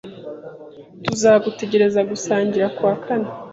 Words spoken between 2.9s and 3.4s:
kane.